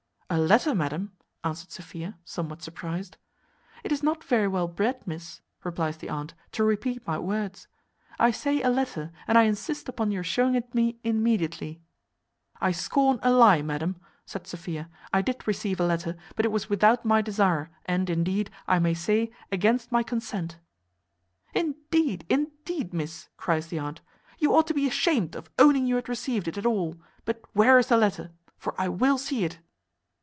"A 0.33 0.39
letter, 0.39 0.73
madam!" 0.73 1.11
answered 1.43 1.73
Sophia, 1.73 2.17
somewhat 2.23 2.61
surprized. 2.63 3.17
"It 3.83 3.91
is 3.91 4.01
not 4.01 4.23
very 4.23 4.47
well 4.47 4.69
bred, 4.69 5.05
miss," 5.05 5.41
replies 5.61 5.97
the 5.97 6.07
aunt, 6.07 6.33
"to 6.53 6.63
repeat 6.63 7.05
my 7.05 7.19
words. 7.19 7.67
I 8.17 8.31
say 8.31 8.61
a 8.61 8.69
letter, 8.69 9.11
and 9.27 9.37
I 9.37 9.43
insist 9.43 9.89
upon 9.89 10.09
your 10.09 10.23
showing 10.23 10.55
it 10.55 10.73
me 10.73 10.99
immediately." 11.03 11.81
"I 12.61 12.71
scorn 12.71 13.19
a 13.23 13.29
lie, 13.29 13.61
madam," 13.61 13.97
said 14.25 14.47
Sophia; 14.47 14.89
"I 15.11 15.21
did 15.21 15.45
receive 15.45 15.81
a 15.81 15.85
letter, 15.85 16.15
but 16.37 16.45
it 16.45 16.51
was 16.53 16.69
without 16.69 17.03
my 17.03 17.21
desire, 17.21 17.69
and, 17.85 18.09
indeed, 18.09 18.49
I 18.69 18.79
may 18.79 18.93
say, 18.93 19.31
against 19.51 19.91
my 19.91 20.01
consent." 20.01 20.59
"Indeed, 21.53 22.25
indeed, 22.29 22.93
miss," 22.93 23.27
cries 23.35 23.67
the 23.67 23.79
aunt, 23.79 23.99
"you 24.39 24.55
ought 24.55 24.67
to 24.67 24.73
be 24.73 24.87
ashamed 24.87 25.35
of 25.35 25.49
owning 25.59 25.87
you 25.87 25.95
had 25.95 26.07
received 26.07 26.47
it 26.47 26.57
at 26.57 26.65
all; 26.65 26.95
but 27.25 27.41
where 27.51 27.77
is 27.77 27.87
the 27.87 27.97
letter? 27.97 28.31
for 28.57 28.73
I 28.79 28.87
will 28.87 29.17
see 29.17 29.43
it." 29.43 29.59